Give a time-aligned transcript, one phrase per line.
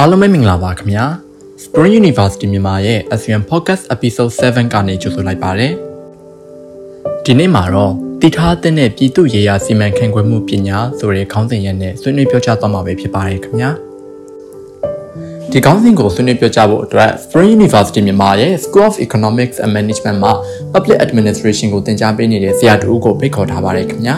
[0.00, 1.04] အားလုံးပဲမင်္ဂလာပါခင်ဗျာ
[1.64, 5.68] Spring University မြန်မာရဲ့ ASEAN Podcast Episode 7ကနေကြိုဆိုလိုက်ပါရစေ
[7.24, 13.70] ဒီနေ့မှာတော့တည်ထားတဲ့ပြည်သူရေးရာစီမံခန့်ခွဲမှုပညာဆိုတဲ့ခေါင်းစဉ်ရဲ့နဲ့ဆွေးနွေးပြောကြားသွားမှာပဲဖြစ်ပါတယ်ခင်ဗျာ
[15.50, 20.32] ဒီခေါင်းစဉ်ကိုဆွေးနွေးပြောကြားဖို့အတွက် Spring University မြန်မာရဲ့ School of Economics and Management မှာ
[20.72, 24.16] Public Administration ကိုသင်ကြားပေးနေတဲ့ဆရာတူကိုဖိတ်ခေါ်ထားပါတယ်ခင်ဗျာ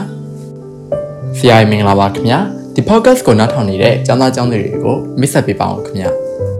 [1.38, 2.40] ဆရာမင်္ဂလာပါခင်ဗျာ
[2.79, 6.11] ဒီ podcast ကိုနားထောင်နေတဲ့ကျောင်းသားကျောင်းသူတွေကိုမိတ်ဆက်ပေးပါအောင်ခင်ဗျာ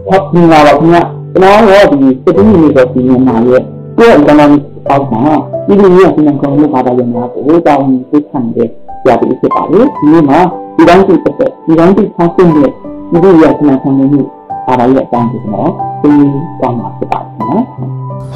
[0.07, 1.01] ဟုတ်ပြီပါပါခင်ဗျာ
[1.33, 3.61] ကျွန်တော်တို့ဒီစတူဒီယိုကိုပြင်နေမှာရဲ့
[3.97, 4.39] ကိုယ့်အကောင်
[4.89, 5.21] အောက်မှာ
[5.67, 8.67] ဒီလိုမျိုးပြင်ကောင်းလို့ပါပါရမှာကိုတောင်းသိခံတဲ့
[9.01, 10.39] ဆရာတွေဖြစ်ပါလေဒီမှာ
[10.75, 14.21] ဒီတိုင်းစိတ်သက်ဒီတိုင်းစိတ်ဆောင်းတဲ့ဒီလိုရဆန္ဒခံနေမှု
[14.67, 16.11] ပါပါရဲ့အကြောင်းကိုကျွန်တော်သိ
[16.61, 17.36] ကောင်းမှာဖြစ်ပါတယ်နော်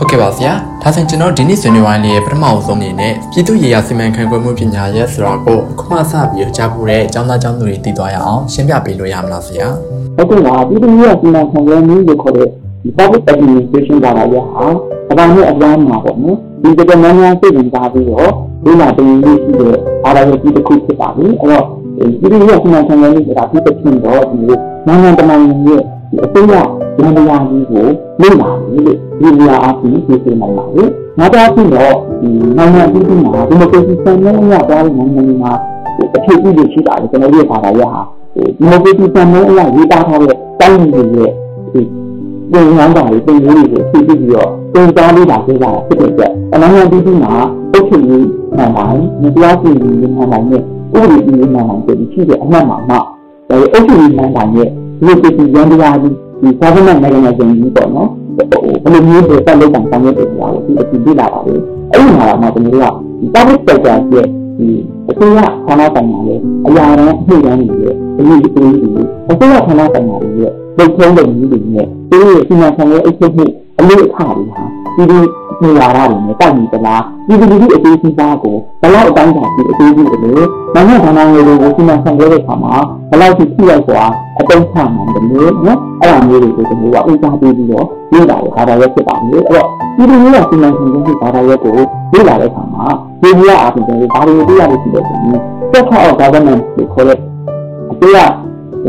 [0.01, 9.67] ဟုတ်ကဲ့ပါဆရာဒါဆိုရင်ကျွန်တော်ဒီနေ့ဆွေးနွေးဝိုင်းလေးရဲ့ပထမအဆုံးအနေနဲ့ပြည်သူ့ရေယာစီမံခန့်ခွဲမှုပညာရဲ့ဆိုတာကိုအခုမှစပြီးကြားဖို့တဲ့ကျောင်းသားကျောင်းသူတွေသိသွားရအောင်ရှင်းပြပေးလို့ရမလားဆရာ
[10.15, 12.47] ဟုတ်ကဲ့ပါပြည်သူ့ရေယာစီမံခန့်ခွဲမှုလို့ခေါ်တဲ့
[12.83, 14.63] ဒီ public administration ဘာသာရပ်ဟာ
[15.11, 18.31] အပိုင်းနဲ့အပိုင်းမှာပေါ့နော်ဒီတကယ်များများသိနေကြပြီးတော့
[18.63, 21.65] ဒီမှာတင်ရရှိတဲ့ဘာသာရပ်ကြီးတစ်ခုဖြစ်ပါပြီအဲ့တော့
[22.21, 24.39] ဒီလိုမျိုးစီမံခန့်ခွဲမှုဆိုတာဒီတစ်ချင်းတော့ဒီ
[24.87, 25.73] နိုင်ငံတကာရဲ့ဒီ
[26.23, 26.53] အစိုးရ
[26.95, 27.85] ဒီမယာကြီးကို
[28.21, 30.87] လေ့လာပြီးလို့ ဒီနေရာအပြင်သိစေနိုင်ပါဘူး။
[31.19, 35.51] နောက်တစ်ခုတော့ဒီနိုင်ငံအသီးသီးမှာဒီမိုကရေစီစံနှုန်းအရသွားတဲ့နိုင်ငံတွေမှာ
[36.15, 38.01] အဖြစ်အပျက်ရှိတာလေကျွန်တော်တို့ဘာသာရဟာ
[38.33, 41.31] ဒီမိုကရေစီစံနှုန်းအရရေးသားထားတဲ့တိုင်းပြည်တွေရဲ့
[41.73, 41.81] ဒီ
[42.51, 47.31] ပုံစံတာတွေပုံစံတွေကိုဖြည့်ပြီးတော့ပုံသားလေးတာပြတာဖြစ်တဲ့အတွက်အနိုင်ငံအသီးသီးမှာ
[47.73, 48.27] အုပ်ချုပ်ရေး
[48.57, 52.99] နိုင်တိုင်းမတရားစီရင်ရေးနိုင်တိုင်းနဲ့ဥပဒေပြုရေးနိုင်တိုင်းဖြစ်ရှိတဲ့အမှတ်မှာမှဒါ
[53.49, 58.09] အုပ်ချုပ်ရေးနိုင်တိုင်းရဲ့ဒီပြည်သူရန်တရားကြီးဒီ government mechanism ကြီးပေါ့နော်
[58.49, 61.53] ဘယ်လိုမျိုးတွေဆက်လုပ်ဆောင်ဆောင်ရွက်တယ်ဆိုတာကိုဒီအကြည့်ပြလာပါလေ
[61.91, 62.87] အဲ့ဒီမှာတော့ကျွန်တော်တို့က
[63.33, 64.67] public sector ရဲ့ဒီ
[65.09, 68.67] အစိုးရဌာနဆိုင်ရာရဲ့အရာတန်းအမှုရန်တွေရဲ့အမှုအသေးတွေ
[69.29, 73.45] အစိုးရဌာနဆိုင်ရာတွေရဲ့လုံချုံးတဲ့နည်းတွေနဲ့သူတို့ရဲ့စီမံဆောင်ရွက်အချက်မှု
[73.79, 74.63] အလို့အခါတွေဟာ
[74.95, 75.19] ဒီ
[75.61, 82.73] ဒီနေရာရတွေနဲ့တိုက်နေသလားဒီဒီဒီအသေးစိတ်သားကိုဘယ်လောက်အတိုင်းအတာဒီအသေးစိတ်ကိုနိုင်ငံဌာနတွေကိုစီမံဆောင်ရွက်တဲ့အခါမှာ
[83.09, 84.03] ဘယ်လောက်ထိထိရောက်စွာ
[84.39, 89.67] အသုံးချနိုင်တယ်လို့နော်အဲ့ဒါမျိုးတွေကိုကျွန်တော်ကဥစားပေးပြီးတော့လေ့လာရတာရဖြစ်ပါမယ်အဲ့တော့
[89.97, 91.71] ဒီလိုမျိုးစီမံဆောင်ရွက်မှုဘာသာရပ်ကို
[92.13, 92.85] လေ့လာတဲ့အခါမှာ
[93.21, 95.39] ဒီလိုအပြင်ကျွန်တော်ဘာတွေသိရလို့ရှိတယ်ဆိုရင်
[95.71, 97.17] sector of government ကိုခေါ်တဲ့
[97.91, 98.17] အစိုးရ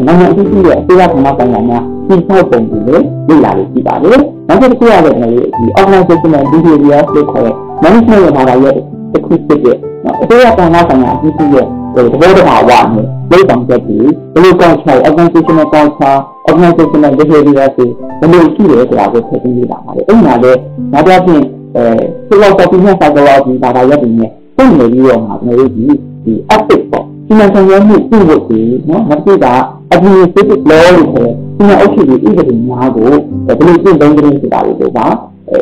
[0.06, 8.77] နိုင်ငံအသီးသီးရဲ့အစိုးရဌာနဆိုင်ရာများ ဒီဆောက်ပုံတွေလေ့လာလို့ရှိပါတယ်။နောက်တစ်ခုရတဲ့ဒီ organizational behavior လို့ခေါ်တဲ့ management ရဲ့ဘာသာရပ်
[9.13, 9.77] တစ်ခုဖြစ်တဲ့
[10.23, 13.99] အစိုးရဌာနဆိုင်ရာအသီးသီးရဲ့သဘောတရားဝါနဲ့လုပ်ဆောင်ချက်တွေ
[14.33, 16.19] ဘယ်လိုကောင်းချင် organizational culture
[16.49, 17.87] organizational behavior တွေ
[18.21, 20.61] ဘယ်လိုရှိတယ်ဆိုတာကိုထည့်သွင်းလာပါတယ်အဲ့မှာလည်း
[20.93, 21.43] နောက်တစ်ပြင်
[21.77, 21.84] အဲ
[22.29, 25.84] philosophy နဲ့ psychology ဘာသာရပ်တွေနဲ့ပုံနေပြီးတော့မှာကျွန်တော်တို့ဒီ
[26.25, 29.47] ဒီ ethics ပေါ့ဒီမှာဆောင်ရွက်မှုပြုဖို့ဒီနော်နောက်တစ်ခုက
[29.95, 35.06] administrative law လို့ခေါ်တဲ့ ဒီမှာအုပ်ချုပ်ရေးဥပဒေများကိုဘယ်လိုကျင့်သုံးကြလဲဆိုတာကိုပါ
[35.50, 35.59] အဲ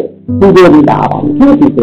[0.54, 1.78] ဒီလိုလာပါဘူးသူဒီက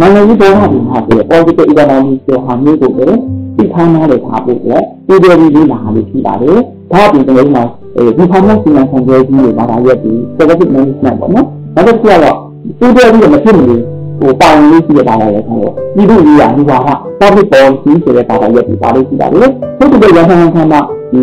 [0.00, 3.08] နိုင်ငံရေးပေါ်မှာဒီမှာဆို political economy ဆိုဟာမျိုးကိုပဲ
[3.56, 6.58] သိထားနားလည်ထားဖို့အတွက်ဒီလိုလေးလာလို့ရှိပါတယ်
[6.92, 12.36] ဒါအပြင်ကျွန်တော်တို့အဲဒီဖောင်မောက်စီမံခန့်ခွဲကြီးတွေပါတာရက်ပြီး service management ပေါ့နော်နောက်တစ်ခုကတော့
[12.78, 13.74] ဒီလိုလေးမဖြစ်နေ
[14.18, 16.88] ဟိုပါဝင်လို့ရှိရတာလည်းဆိုတော့ဒီလိုကြီးရဒီပါက
[17.20, 19.46] public policy ဆိုတဲ့ပါတာရက်ပြီးပါလို့ရှိတာလေ
[19.78, 20.80] သူတို့ရဟန်းဆန်းမှာ
[21.12, 21.22] ဒီ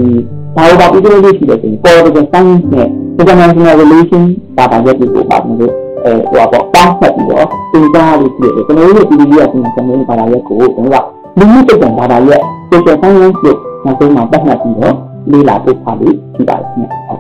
[0.56, 2.88] ဘာလို့ပါပြီးလို့ရှိတယ်ဆိုရင် political science နဲ့
[3.20, 4.24] international relation
[4.58, 5.74] ပါတာရက်ပြီးကိုပါလို့
[6.06, 13.56] အဲဟိုပေါ့ပေါင်းဆက်ပြီးတော့သင်ကြားလို့ရှိတယ်ကျွန်တော်တို့ဒီလိုကြီးရကျွန်တော်ပါတာရက်ကိုကျွန်တော်ကလူမှုစိတ်ဓာတ်ဘာသာရဲ့ social science ကို
[13.86, 14.96] နောက်ဆုံးမှာပတ်မှတ်ပြီးတော့
[15.32, 17.20] လေ့လာပို့ပါလို့ရှိပါတယ်ခင်ဗျဟုတ်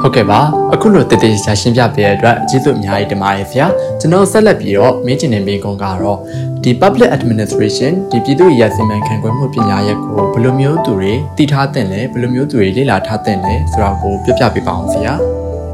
[0.00, 0.40] ဟုတ်ကဲ့ပါ
[0.72, 3.66] အခုလိုတည်တည်ရှာရှင်းပြပေးတဲ့အတွက်ကျေးဇူးအများကြီးတင်ပါတယ်ဆရာ
[4.00, 6.18] ကျွန်တော်ဆက်လက်ပြီးတော့မေးချင်တဲ့မေးခွန်းကတော့
[6.64, 15.12] ဒီ public administration ဒီပြည်သူ့ရစီမံခန့်ခွဲမှုပညာရပ်ကိုဘယ်လိုမျိုးသူတွေတည်ထားတဲ့လဲဘယ်လိုမျိုးသူတွေလေ့လာထားတဲ့လဲဆိုတာကိုပြပြပေးပါအောင်ဆရာ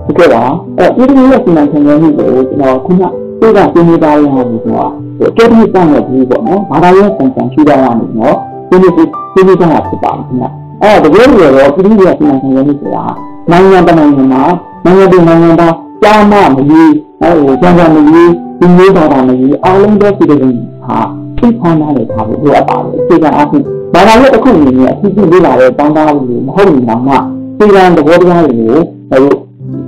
[0.04, 0.42] ဟုတ်ကဲ့ပါ
[0.78, 3.04] အဲပြည်သူ့ရစီမံခန့်ခွဲမှုကိုကျွန်တော်ခုနက
[3.40, 8.36] ပြောတာပြနေသားရအောင်ဆိုတော့ဟိုတော်တော်တန်တဲ့ဘူးပေါ့နော်ဘာသာရေးပုံစံရှိတာကနေနော်
[8.68, 10.44] ဒီလိုဒီလိုကြောင့်ဖြစ်ပါမယ်ခင်ဗျ
[10.82, 13.04] အဲ့ဒါတကယ်လို့တော့ပြည်သူ့ရဲ့စီမံခန့်ခွဲမှုဆိုတာ
[13.50, 14.42] နိုင်ငံတနိုင်ငံမှာ
[14.84, 18.30] နိုင်ငံတကာနိုင်ငံသားကြားမမကြီးဟိုကျန်ကျန်မကြီး
[18.60, 20.50] ဒီမျိုးတော်တာမကြီးအားလုံးသောပြည်သူတွေ
[20.86, 20.98] ဟာ
[21.38, 23.62] သိခံရတဲ့ထားဖို့လိုအပ်ပါတယ်အခြေခံအဖြစ်
[23.94, 28.80] ဘာသာရေးအခုအနေနဲ့အဖြစ်ဖြစ်လေ့လာတဲ့တောင်းတလို့မဟုတ်ဘူးမှအခြေခံသဘောတရားတွေကို
[29.10, 29.22] ဟို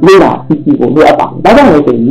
[0.06, 2.04] လေ့လာသိရှိဖို့လိုအပ်ပါတယ်ဒါကြောင့်လည်းဆိုရင်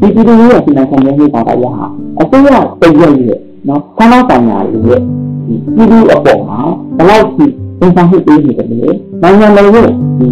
[0.00, 1.86] ဒီပြည်သူတွေရဲ့စီမံခန့်ခွဲမှုဘာသာရေးဟာ
[2.20, 2.48] အစိုးရ
[2.80, 3.38] တည်ရရဲ့
[3.68, 5.00] နော်ဆန္ဒပညာတွေရဲ့
[5.46, 6.58] ဒီပြည်သူအပေါ်မှာ
[6.96, 7.44] ဘယ်လောက်ထိ
[7.80, 8.88] သင်ဆောင်မှုပေးနေတယ်လဲ
[9.22, 9.88] နိုင်ငံတော်ရဲ့
[10.18, 10.26] ဒီ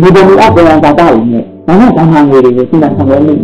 [0.00, 3.34] ဒီပုံအပ်ပြန်တာတာတွေနဲ့နိုင်ငံ့ဘာသာငွေတွေကိုစီမံခန့်ခွဲမှု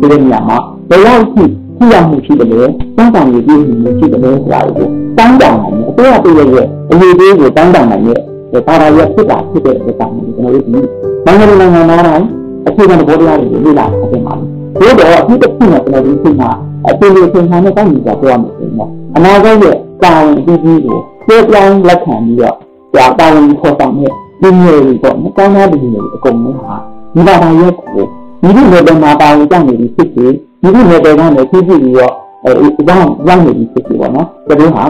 [0.00, 0.56] ဒီလိုနေရာမှာ
[0.88, 1.44] ဘယ်လောက်ထိ
[1.76, 2.62] ထိရောက်မှုရှိတယ်လဲ
[2.96, 4.86] တောင်းတမှုပြည့်စုံမှုရှိတယ်လဲဆိုတာကို
[5.18, 12.26] တောင်းတနိုင်တယ်အစိုးရတည်ရရဲ့အရေးကြီးကိုတောင်းတနိုင်တဲ့ဒါရာရဲ့ဖြစ်တာဖြစ်တဲ့အတွက်ကြောင့်ကျွန်တော်တို့ဒီနိုင်ငံနိုင်ငံသားတိုင်း
[12.66, 14.40] အခြေခံသဘောတရားတွေကိုလေ့လာထားကြပါမ
[14.86, 16.50] ယ်။ဒါတော့အခုတစ်ခုနဲ့ကျွန်တော်ဒီခုမှာ
[16.88, 22.56] အပြင်လိုသင်္ခါနဲ့တိုင်းပြည်ကပြောရမယ်ဆိုရင်အနာဂတ်ရဲ့တာဝန်အကြီးကြီးကိုပြောပြောင်းလက်ခံပြီးတော့
[22.94, 26.74] ဒါတာဝန်ခေါ်ဆောင်တဲ့ဒီမျိုးတွေပေါ့နော်။ကောင်းတဲ့ဒီမျိုးတွေအကုန်လုံးဟာ
[27.14, 28.04] ဒီဘာသာရဲ့ကို
[28.42, 30.32] ဒီလိုမျိုးမှာတာဝန်ကြောင့်နေပြီးဖြစ်ပြီး
[30.62, 32.12] ဒီလိုမျိုးတွေကနေဖြည့်ဖြည့်ပြီးတော့
[32.44, 32.50] အဲ
[32.88, 34.84] ရောက်ရောက်နေပြီးဖြစ်ပြီးပေါ့နော်။ဒါတို့ဟာ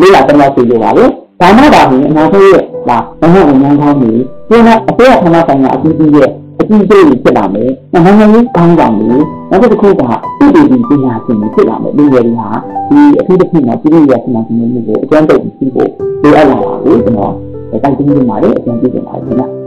[0.00, 1.04] လေ့လာတင်ပြစီလိုပါလေ။
[1.40, 9.06] ဒါမှသာပြီးအနာဂတ်ရဲ့ဒါဘဝအများကြီးနေဒီကအပေါ်ခဏဆိုင်ရာအကြီးကြီးရဲ့အကြီးကြီးဖြစ်လာမယ်။နိုင်ငံရေးကောင်းဆောင်တွေ
[9.50, 10.00] နောက်တစ်ခုက
[10.38, 12.48] ပြည်ပြည်ပညာရှင်တွေဖြစ်လာမယ်။ဒီတွေဟာ
[12.90, 15.90] ဒီအထူးသဖြင့်တော့ပြည်ရပညာရှင်တွေကိုအကျဉ်းချုပ်ပြီးဖို့
[16.22, 17.34] လိုအပ်လာတာကိုကျွန်တော်
[17.70, 19.61] တိုက်တွန်းနေပါတယ်အကျဉ်းပြနေပါတယ်ခင်ဗျာ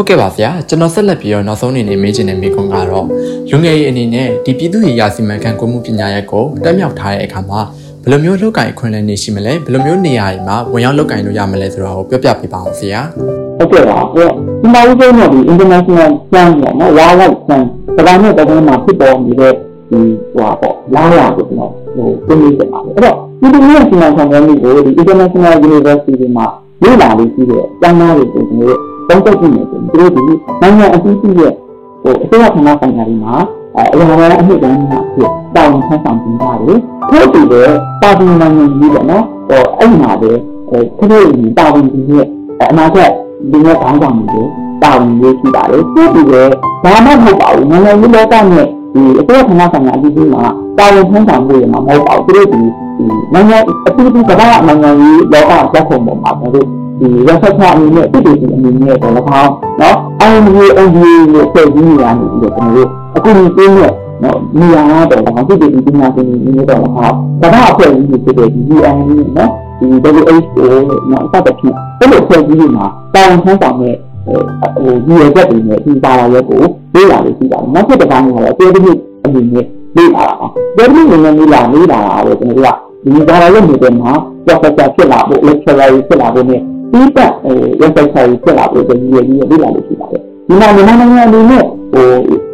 [0.00, 3.06] ဟုတ်ကဲ့ပါဗျာကျွန်တော်ဆက်လက်ပြီးတော့နောက်ဆုံးအနေနဲ့မေးချင်တဲ့မေးခွန်းကတော့
[3.50, 7.60] ရုံငယ်ရေးအနေနဲ့ဒီပြည်သူ့ရေးရာစီမံခန့်ခွဲမှုပညာရပ်ကိုတက်မြောက်ထားတဲ့အခါမှာ
[8.02, 13.00] ဘယ်လိုမျိုးလောက်ကင်ခွင့်လန်းနေရှိမလဲဘယ်လိုမျိုးနေရာတွေမှာဝင်ရောက်လောက်ကင်လို့ရမလဲဆိုတာကိုပြောပြပေးပါအောင်ဆရာ
[13.58, 14.30] ဟုတ်ကဲ့ပါအဲ့
[14.62, 17.62] ဒီမှာဦးဆုံးတော့ဒီ international plan ပေါ့နော် wildlife plan
[17.96, 19.52] ဒါကနဲ့တကယ်မှာဖြစ်ပေါ်နေတဲ့
[19.90, 19.98] ဒီ
[20.32, 26.46] ဟိုပါပေါ့လာလာကိုကျွန်တော်ဟိုသိနေတယ်ပါအဲ့တော့ဒီလိုမျိုးစီမံခန့်ခွဲမှုကိုဒီ international university တွေမှာ
[26.82, 31.52] လေ့လာလို့ရှိတဲ့ကျောင်းသားတွေကိုကျွန်တော်တို့ သုံးသပ်ကြည့်နေတယ်သူတို့ဒီနိုင်ငံအသီးသီးရဲ့
[32.02, 33.34] ဟိုအစိုးရဌာနဆိုင်ရာတွေမှာ
[33.76, 36.74] အဲအရာဝအမှုတန်းမှာဖြစ်တောင်းဆန်းဆောင်တင်တာလေ
[37.10, 37.68] ထို့တူတဲ့
[38.00, 40.32] ပါတီနိုင်ငံကြီးပေါ့နော်ဟိုအဲ့မှာပဲ
[40.70, 42.26] အဲခရီးရင်တာဝန်ကြီးရဲ့
[42.70, 43.10] အနာဂတ်
[43.50, 44.42] ဒီနေ့ခေါင်းဆောင်တွေ
[44.82, 46.46] တာဝန်ကြီးရှိပါတယ်ထို့တူတဲ့
[46.84, 50.42] ဘာမှမဟုတ်ပါဘူးနိုင်ငံရေးလောကနဲ့ဒီအစိုးရဌာနဆိုင်ရာအကြီးကြီးမှာ
[50.78, 52.60] တာဝန်ထမ်းဆောင်မှုရမှာမဟုတ်ပါဘူးသူတို့ဒီ
[53.34, 59.12] နိုင်ငံအထူးသဖြင့်ကမ္ဘာနိုင်ငံရေးလောကသက်ခုံပေါ်မှာတို့ ဒီရသထအနေနဲ့ပြည်သူအနေနဲ့တော့၎
[59.42, 59.96] င်းနော်
[60.42, 63.92] NGO NGO လို့ဖွဲ့စည်းနေရနေပြီးတော့ကျွန်တော်တို့အခုဒီပြင်းနဲ့
[64.22, 68.98] နော်နေရာတော့ဒါပြည်သူပြည်နာရှင်နေနေတော့၎င်းကမ္ဘာအဖွဲ့အစည်းဖြစ်တဲ့ UN
[69.36, 69.86] နော်ဒီ
[70.18, 70.64] WHO
[71.10, 73.96] နော်စသဖြင့်အဲ့လိုဖွဲ့စည်းနေမှာတာဝန်ထမ်းဆောင်တဲ့
[74.26, 76.62] ဟိုဒီရက်တွေနဲ့ဒီပါလာရက်ကို
[76.94, 80.46] လေ့လာလို့ရှိတာနောက်တစ်တစ်ပိုင်းကတော့အသေးသေးအနေနဲ့လေ့လာတာပါ
[80.76, 84.12] ဒီလိုမျိုးလေ့လာလေ့လာတာပဲကျွန်တော်တို့ကဒီပါလာရက်တွေမှာ
[84.46, 86.58] professor ဖြစ်လာဖို့ lecturer ဖြစ်လာဖို့ ਨੇ
[86.92, 92.06] ဒီတက်ဟို researcher ဖြစ်လာဖို့ဒီရည်ရည်လေ့လာလို့ရှိပါတယ်ဒီမှာမြန်မာနိုင်ငံအနေနဲ့ဟို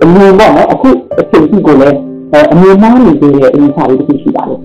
[0.02, 0.88] အမြင်ပေါ့နော်အခု
[1.20, 1.98] အချိန်ကြီးကိုလည်း
[2.52, 4.58] အမြင်မှားနေသေးတဲ့အင်းစားလေးတစ်ခုရှိပါတယ်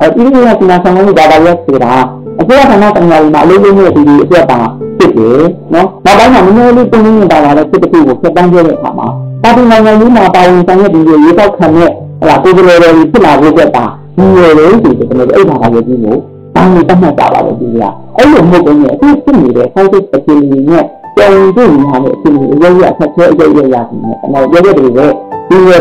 [0.00, 1.92] အဲဒီလိုကကျွန်တော်ဆောင်လို့ဒါပါရက်ဆိုတာ
[2.40, 4.58] အစိုးရဌာနတိုင်းမှာအလေးလေးနဲ့ဒီဒီအတွက်ပါ
[4.98, 5.40] ဖြစ်တယ်
[5.74, 9.08] နော်နောက်ပိုင်းမှာနည်းနည်းလေးတုံ့ပြန်တာလာတဲ့ဖြစ်တစ်ခုကိုဖျက်တမ်းခဲ့တဲ့အခါမှာ
[9.42, 11.90] ပါတီနိုင်ငံကြီးမှာပါဝင်ဆောင်ရတဲ့ဒီရေတောက်ခံတဲ့
[12.20, 13.84] ဟလာကိုယ်ကလေးတွေဖြစ်လာဖို့အတွက်ပါ
[14.16, 16.16] ဒီလိုလေးဒီကျွန်တော်အဲ့ဒါပါရဲ့ဒီကို
[16.56, 17.82] တောင်းနေတတ်မှတ်ကြပါလို့ဒီက
[18.16, 20.84] အဲ့လိုမဟုတ်ဘူးအခုဖြစ်နေတဲ့ science facility နဲ့
[21.16, 25.10] ပြန်တွေ့နေတာနဲ့အခုအရေးရဆက်ဆွဲအရေးရရတယ်နဲ့ကျွန်တော်ပြောရတဲ့ဒီလို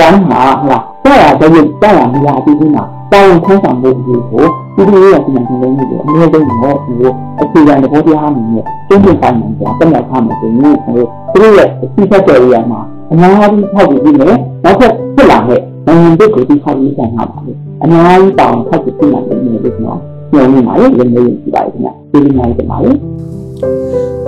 [0.01, 4.45] တိုင်းမှာဟလာဆက်ရတဲ့ကြောက်ရမရအပြီးမှာတာဝန်ထမ်းဆောင်မှုတွေကို
[4.75, 6.93] ဒီလိုရစီမံခန့်ခွဲမှုတွေအများဆုံးတော့ဒီ
[7.41, 12.79] အခြေခံသဘောတရားအနေနဲ့ကျင့်ကြံဆိုင်မှာပြတ်မြောက်ထားမယ်ဆိုရင်ကျွန်တော်တို့ရဲ့အစီအဆက်တွေရမှာ
[13.11, 19.99] အများကြီးထောက်ပြီးပြီးမယ်နောက်ထပ်ဖြစ်လာတဲ့နိုင်ငံတွေကိုဒီထောက်ပြီးဆိုင်မှာပါလေအများကြီးတောင်းထောက်ပြီးဖြစ်လာတယ်လို့ပြောနော်
[20.35, 22.91] ညွှန်နေပါလေလည်းမျိုးရှိပါတယ်ခင်ဗျဒီလိုမျိုးတင်ပါလေ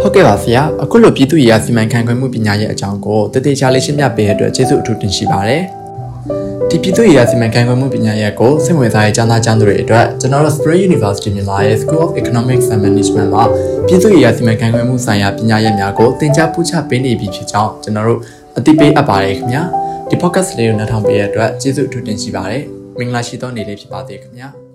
[0.01, 5.63] ဟုတ်ကဲ့ပါဆရာအခုလိုပြည်သူ့ရေးရာစီမံခန့်ခွဲမှုပညာရဲ့အကြောင်းကိုတည်တည်ချာလေးရှင်းပြပေးတဲ့အတွက်ကျေးဇူးအထူးတင်ရှိပါတယ်
[6.69, 13.43] ဒီပြည်သူ့ရေးရာစီမံခန့်ခွဲမှုပညာရပ်ကိုစိတ်ဝင်စားတဲ့ကျောင်းသားကျောင်းသူတွေအတွက်ကျွန်တော်တို့ Spring University မြန်မာရဲ့ School of Economics and Management မှာ
[13.87, 18.19] ပြည်သူ့ရေးရာစီမံခန့်ခွဲမှုဆိုင်ရာပညာရပ်များကိုသင်ကြားပို့ချပေးနေပြီဖြစ်ကြောင်းကျွန်တော်တို့
[18.57, 19.63] အသိပေးအပ်ပါတယ်ခင်ဗျာ
[20.09, 22.63] ဒီ podcast လေးကိုနားထောင်ပေးတဲ့အတွက်ကျေးဇူးအထူးတင်ရှိပါတယ်
[22.99, 24.66] မင်္ဂလာရှိသောနေ့လေးဖြစ်ပါစေခင်ဗျာ